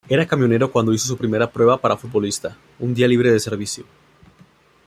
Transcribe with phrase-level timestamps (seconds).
[0.09, 3.85] Era camionero cuando hizo su primera prueba para futbolista, un día libre de servicio.